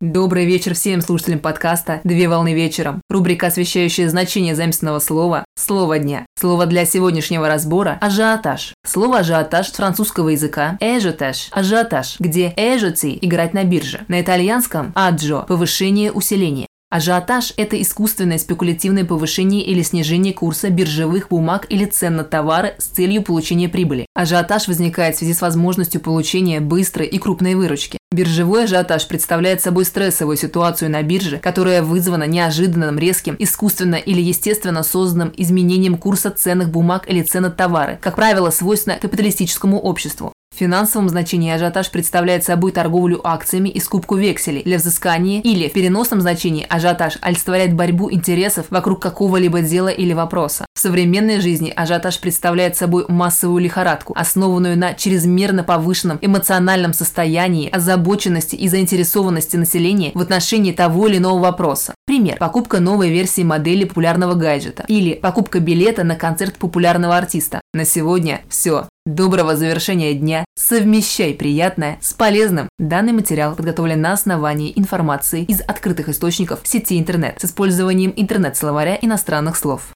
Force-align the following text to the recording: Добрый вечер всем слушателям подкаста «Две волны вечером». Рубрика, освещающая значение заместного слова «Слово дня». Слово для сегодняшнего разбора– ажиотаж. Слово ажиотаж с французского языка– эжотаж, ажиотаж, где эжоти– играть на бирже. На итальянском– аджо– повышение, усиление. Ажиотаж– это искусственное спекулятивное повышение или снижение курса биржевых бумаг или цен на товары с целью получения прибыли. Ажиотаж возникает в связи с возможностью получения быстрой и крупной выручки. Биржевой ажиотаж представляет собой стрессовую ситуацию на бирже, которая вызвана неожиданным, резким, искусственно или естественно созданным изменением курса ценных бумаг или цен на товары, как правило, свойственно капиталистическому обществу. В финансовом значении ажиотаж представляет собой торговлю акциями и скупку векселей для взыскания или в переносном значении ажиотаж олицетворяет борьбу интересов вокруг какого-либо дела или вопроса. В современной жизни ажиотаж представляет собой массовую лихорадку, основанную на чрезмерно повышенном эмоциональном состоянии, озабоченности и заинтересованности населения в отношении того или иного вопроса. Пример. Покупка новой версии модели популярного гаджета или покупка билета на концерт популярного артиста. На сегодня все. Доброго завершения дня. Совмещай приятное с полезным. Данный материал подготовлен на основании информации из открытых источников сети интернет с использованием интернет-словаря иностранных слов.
Добрый 0.00 0.46
вечер 0.46 0.74
всем 0.74 1.00
слушателям 1.00 1.40
подкаста 1.40 2.00
«Две 2.04 2.28
волны 2.28 2.54
вечером». 2.54 3.02
Рубрика, 3.10 3.48
освещающая 3.48 4.08
значение 4.08 4.54
заместного 4.54 5.00
слова 5.00 5.44
«Слово 5.56 5.98
дня». 5.98 6.24
Слово 6.38 6.66
для 6.66 6.84
сегодняшнего 6.84 7.48
разбора– 7.48 7.98
ажиотаж. 8.00 8.74
Слово 8.86 9.18
ажиотаж 9.18 9.66
с 9.66 9.72
французского 9.72 10.28
языка– 10.28 10.78
эжотаж, 10.80 11.48
ажиотаж, 11.50 12.20
где 12.20 12.54
эжоти– 12.56 13.18
играть 13.22 13.54
на 13.54 13.64
бирже. 13.64 14.02
На 14.06 14.20
итальянском– 14.20 14.92
аджо– 14.94 15.44
повышение, 15.48 16.12
усиление. 16.12 16.68
Ажиотаж– 16.90 17.52
это 17.56 17.82
искусственное 17.82 18.38
спекулятивное 18.38 19.04
повышение 19.04 19.64
или 19.64 19.82
снижение 19.82 20.32
курса 20.32 20.70
биржевых 20.70 21.28
бумаг 21.28 21.66
или 21.70 21.86
цен 21.86 22.14
на 22.14 22.22
товары 22.22 22.76
с 22.78 22.84
целью 22.84 23.24
получения 23.24 23.68
прибыли. 23.68 24.06
Ажиотаж 24.14 24.68
возникает 24.68 25.16
в 25.16 25.18
связи 25.18 25.34
с 25.34 25.40
возможностью 25.40 26.00
получения 26.00 26.60
быстрой 26.60 27.08
и 27.08 27.18
крупной 27.18 27.56
выручки. 27.56 27.97
Биржевой 28.10 28.64
ажиотаж 28.64 29.06
представляет 29.06 29.60
собой 29.60 29.84
стрессовую 29.84 30.38
ситуацию 30.38 30.90
на 30.90 31.02
бирже, 31.02 31.38
которая 31.38 31.82
вызвана 31.82 32.24
неожиданным, 32.24 32.98
резким, 32.98 33.36
искусственно 33.38 33.96
или 33.96 34.22
естественно 34.22 34.82
созданным 34.82 35.30
изменением 35.36 35.98
курса 35.98 36.30
ценных 36.30 36.70
бумаг 36.70 37.04
или 37.06 37.20
цен 37.20 37.42
на 37.42 37.50
товары, 37.50 37.98
как 38.00 38.16
правило, 38.16 38.48
свойственно 38.48 38.96
капиталистическому 38.96 39.78
обществу. 39.78 40.32
В 40.54 40.58
финансовом 40.58 41.10
значении 41.10 41.52
ажиотаж 41.52 41.90
представляет 41.90 42.44
собой 42.44 42.72
торговлю 42.72 43.20
акциями 43.22 43.68
и 43.68 43.78
скупку 43.78 44.16
векселей 44.16 44.62
для 44.64 44.78
взыскания 44.78 45.42
или 45.42 45.68
в 45.68 45.72
переносном 45.74 46.22
значении 46.22 46.66
ажиотаж 46.68 47.18
олицетворяет 47.20 47.74
борьбу 47.74 48.10
интересов 48.10 48.66
вокруг 48.70 49.02
какого-либо 49.02 49.60
дела 49.60 49.88
или 49.88 50.14
вопроса. 50.14 50.64
В 50.78 50.80
современной 50.80 51.40
жизни 51.40 51.72
ажиотаж 51.74 52.20
представляет 52.20 52.76
собой 52.76 53.04
массовую 53.08 53.60
лихорадку, 53.60 54.12
основанную 54.16 54.78
на 54.78 54.94
чрезмерно 54.94 55.64
повышенном 55.64 56.20
эмоциональном 56.22 56.92
состоянии, 56.92 57.68
озабоченности 57.68 58.54
и 58.54 58.68
заинтересованности 58.68 59.56
населения 59.56 60.12
в 60.14 60.20
отношении 60.20 60.70
того 60.70 61.08
или 61.08 61.16
иного 61.16 61.40
вопроса. 61.40 61.96
Пример. 62.06 62.36
Покупка 62.38 62.78
новой 62.78 63.10
версии 63.10 63.42
модели 63.42 63.86
популярного 63.86 64.34
гаджета 64.34 64.84
или 64.86 65.14
покупка 65.14 65.58
билета 65.58 66.04
на 66.04 66.14
концерт 66.14 66.58
популярного 66.58 67.16
артиста. 67.16 67.60
На 67.74 67.84
сегодня 67.84 68.42
все. 68.48 68.88
Доброго 69.04 69.56
завершения 69.56 70.14
дня. 70.14 70.44
Совмещай 70.56 71.34
приятное 71.34 71.98
с 72.00 72.12
полезным. 72.12 72.68
Данный 72.78 73.14
материал 73.14 73.56
подготовлен 73.56 74.00
на 74.00 74.12
основании 74.12 74.72
информации 74.76 75.42
из 75.42 75.60
открытых 75.60 76.08
источников 76.08 76.60
сети 76.62 77.00
интернет 77.00 77.40
с 77.40 77.46
использованием 77.46 78.12
интернет-словаря 78.14 78.96
иностранных 79.02 79.56
слов. 79.56 79.92